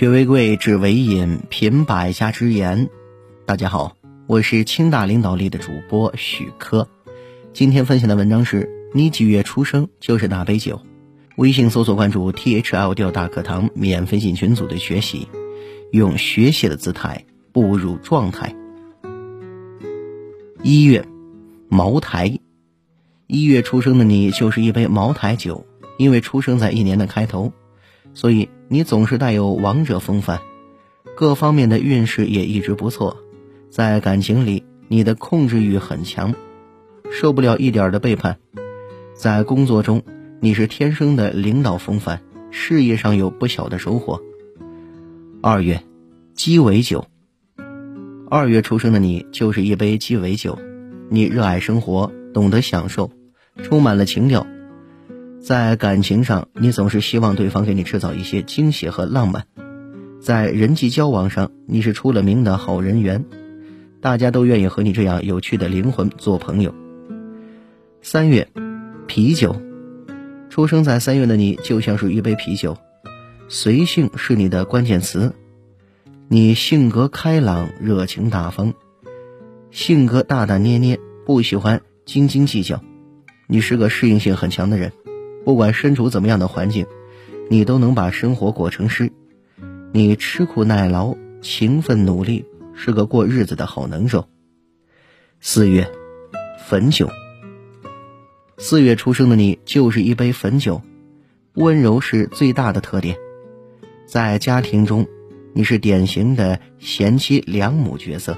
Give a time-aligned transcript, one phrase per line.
[0.00, 2.88] 学为贵，知为引，品百家之言。
[3.44, 6.88] 大家好，我是清大领导力的主播许科。
[7.52, 10.80] 今天分享的文章是：你几月出生就是哪杯酒。
[11.36, 15.28] 微信搜索关注 T H L 调大课堂，免费进群组队学习，
[15.92, 18.56] 用学习的姿态步入状态。
[20.62, 21.04] 一月，
[21.68, 22.38] 茅台。
[23.26, 25.66] 一月出生的你就是一杯茅台酒，
[25.98, 27.52] 因为出生在一年的开头，
[28.14, 30.38] 所以你总是带有王者风范，
[31.16, 33.16] 各方面的运势也一直不错。
[33.68, 36.32] 在感情里，你的控制欲很强，
[37.10, 38.38] 受不了一点的背叛。
[39.12, 40.00] 在工作中，
[40.38, 44.22] 你是天生的领导风范，事业上有不小的收获。
[45.42, 45.82] 二月，
[46.34, 47.04] 鸡尾酒。
[48.30, 50.56] 二月出生的你就是一杯鸡尾酒，
[51.08, 53.10] 你热爱生活，懂得享受。
[53.64, 54.46] 充满了情调，
[55.40, 59.42] 在感情上，你总是希望对方给你制造一些惊喜和浪漫；
[60.20, 63.24] 在人际交往上，你是出了名的好人缘，
[64.02, 66.74] 大家都愿意和你这样有趣的灵魂做朋友。
[68.02, 68.48] 三月，
[69.06, 69.56] 啤酒，
[70.50, 72.76] 出生在三月的你就像是一杯啤酒，
[73.48, 75.34] 随性是你的关键词，
[76.28, 78.74] 你性格开朗、热情大方，
[79.70, 82.82] 性格大大咧咧，不喜欢斤斤计较。
[83.46, 84.92] 你是个适应性很强的人，
[85.44, 86.86] 不管身处怎么样的环境，
[87.48, 89.10] 你都能把生活过成诗。
[89.92, 94.28] 你吃苦耐劳、勤奋努力，是个过日子的好能手。
[95.40, 95.90] 四月，
[96.58, 97.08] 汾酒。
[98.58, 100.82] 四月出生的你就是一杯汾酒，
[101.54, 103.16] 温柔是最大的特点。
[104.06, 105.06] 在家庭中，
[105.54, 108.36] 你是典型的贤妻良母角色，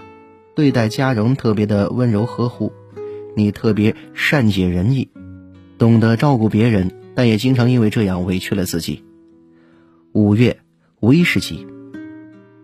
[0.55, 2.73] 对待家人特别的温柔呵护。
[3.35, 5.09] 你特别善解人意，
[5.83, 9.03] 懂得照顾别人，但也经常因为这样委屈了自己。
[10.13, 10.59] 五月，
[11.01, 11.67] 威士忌。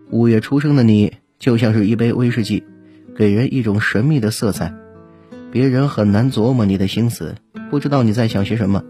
[0.09, 2.63] 五月出生的你就像是一杯威士忌，
[3.17, 4.73] 给人一种神秘的色彩，
[5.51, 7.35] 别人很难琢磨你的心思，
[7.69, 8.85] 不知道你在想些什么。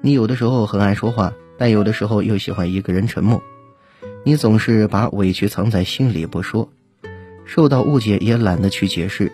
[0.00, 3.42] 你有的时候很爱说话，但有的时候又喜欢一个人沉默。
[4.24, 6.70] 你总是把委屈藏在心里不说，
[7.44, 9.32] 受到误解也懒得去解释。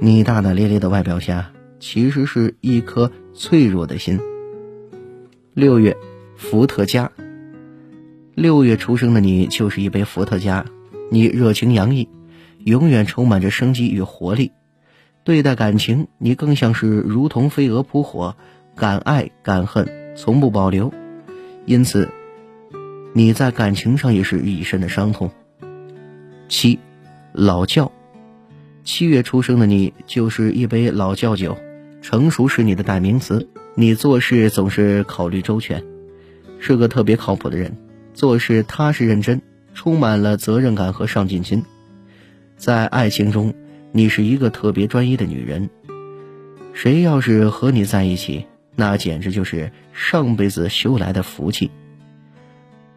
[0.00, 1.50] 你大大咧咧的外表下，
[1.82, 4.20] 其实是一颗脆弱的心。
[5.52, 5.96] 六月，
[6.36, 7.10] 伏特加。
[8.36, 10.64] 六月出生的你就是一杯伏特加，
[11.10, 12.08] 你热情洋溢，
[12.64, 14.52] 永远充满着生机与活力。
[15.24, 18.36] 对待感情，你更像是如同飞蛾扑火，
[18.76, 20.94] 敢爱敢恨，从不保留。
[21.66, 22.08] 因此，
[23.12, 25.32] 你在感情上也是一身的伤痛。
[26.48, 26.78] 七，
[27.32, 27.90] 老窖。
[28.84, 31.56] 七月出生的你就是一杯老窖酒，
[32.02, 33.48] 成熟是你的代名词。
[33.74, 35.82] 你做事总是考虑周全，
[36.58, 37.74] 是个特别靠谱的人，
[38.12, 39.40] 做事踏实认真，
[39.72, 41.64] 充满了责任感和上进心。
[42.56, 43.54] 在爱情中，
[43.92, 45.70] 你是一个特别专一的女人。
[46.74, 48.44] 谁要是和你在一起，
[48.76, 51.70] 那简直就是上辈子修来的福气。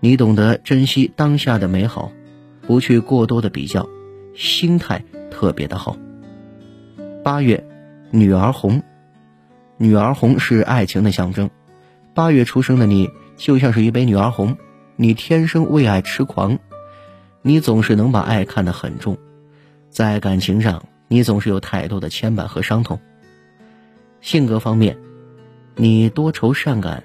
[0.01, 2.11] 你懂得珍惜当下的美好，
[2.61, 3.87] 不去过多的比较，
[4.33, 5.03] 心态。
[5.31, 5.97] 特别的好。
[7.21, 7.61] 八月，
[8.09, 8.81] 女儿红，
[9.77, 11.49] 女儿红是爱情的象征。
[12.13, 14.57] 八月出生的你，就像是一杯女儿红，
[14.95, 16.59] 你天生为爱痴狂，
[17.41, 19.17] 你总是能把爱看得很重，
[19.89, 22.99] 在感情上，你总是有太多的牵绊和伤痛。
[24.21, 24.97] 性格方面，
[25.75, 27.03] 你多愁善感，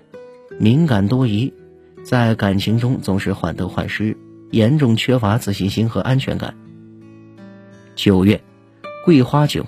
[0.59, 1.53] 敏感多疑，
[2.05, 4.17] 在感情中总是患得患失，
[4.53, 6.55] 严重缺乏自信心和安全感。
[7.97, 8.41] 九月，
[9.05, 9.67] 桂花酒。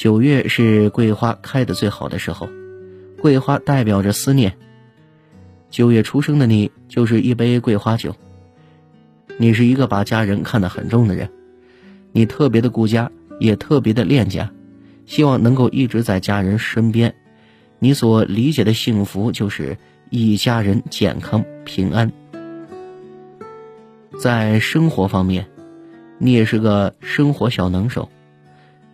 [0.00, 2.48] 九月是桂花开的最好的时候，
[3.20, 4.56] 桂花代表着思念。
[5.68, 8.16] 九月出生的你就是一杯桂花酒。
[9.36, 11.30] 你是一个把家人看得很重的人，
[12.12, 14.50] 你特别的顾家，也特别的恋家，
[15.04, 17.14] 希望能够一直在家人身边。
[17.78, 19.76] 你所理解的幸福就是
[20.08, 22.10] 一家人健康平安。
[24.18, 25.46] 在生活方面。
[26.22, 28.10] 你也是个生活小能手，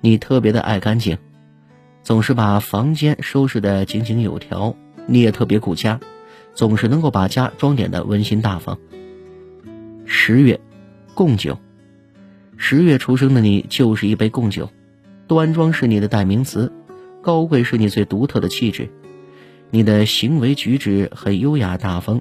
[0.00, 1.18] 你特别的爱干净，
[2.02, 4.76] 总是把房间收拾的井井有条。
[5.06, 6.00] 你也特别顾家，
[6.54, 8.78] 总是能够把家装点的温馨大方。
[10.04, 10.60] 十月，
[11.14, 11.58] 贡酒。
[12.56, 14.68] 十月出生的你就是一杯贡酒，
[15.26, 16.72] 端庄是你的代名词，
[17.22, 18.88] 高贵是你最独特的气质。
[19.70, 22.20] 你的行为举止很优雅大方，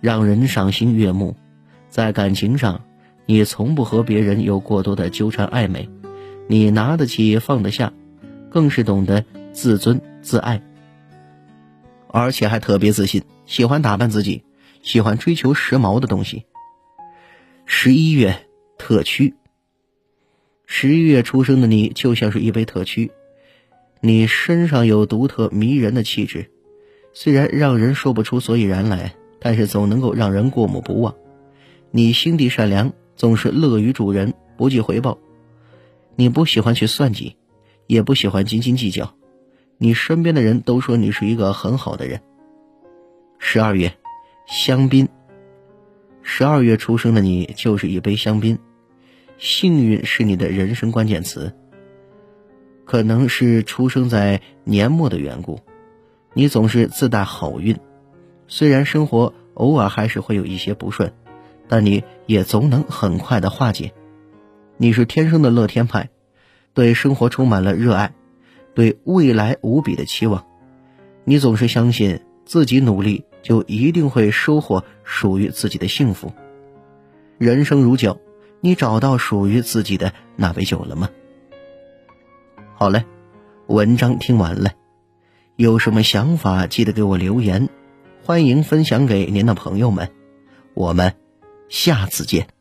[0.00, 1.36] 让人赏心悦目。
[1.88, 2.80] 在感情上。
[3.28, 5.88] 你从不和别人有过多的纠缠暧昧，
[6.48, 7.92] 你拿得起放得下，
[8.50, 10.62] 更是懂得自尊自爱，
[12.08, 14.44] 而且还特别自信，喜欢打扮自己，
[14.82, 16.44] 喜欢追求时髦的东西。
[17.64, 18.46] 十一月
[18.78, 19.34] 特区。
[20.66, 23.10] 十一月出生的你就像是一杯特区，
[24.00, 26.50] 你身上有独特迷人的气质，
[27.12, 31.14] 虽然让人说不出所以然来，但是总能够让人过目不忘。
[31.90, 35.18] 你心地善良，总是乐于助人，不计回报。
[36.16, 37.36] 你不喜欢去算计，
[37.86, 39.14] 也不喜欢斤斤计较。
[39.78, 42.22] 你身边的人都说你是一个很好的人。
[43.38, 43.92] 十二月，
[44.46, 45.06] 香槟。
[46.22, 48.58] 十二月出生的你就是一杯香槟，
[49.38, 51.54] 幸运是你的人生关键词。
[52.86, 55.60] 可能是出生在年末的缘故，
[56.32, 57.78] 你总是自带好运。
[58.48, 61.12] 虽然生活偶尔还是会有一些不顺，
[61.68, 63.92] 但你也总能很快的化解。
[64.78, 66.10] 你是天生的乐天派，
[66.74, 68.12] 对生活充满了热爱，
[68.74, 70.44] 对未来无比的期望。
[71.24, 76.32] 你总是相信自己努力就一定会收获属于自己的幸福。
[77.38, 78.20] 人生如酒，
[78.60, 81.08] 你找到属于自己的那杯酒了吗？
[82.74, 83.04] 好嘞，
[83.66, 84.72] 文章听完了，
[85.56, 87.70] 有什么想法记得给我留言，
[88.22, 90.10] 欢迎分享给您的朋友们。
[90.74, 91.14] 我们
[91.70, 92.55] 下次见。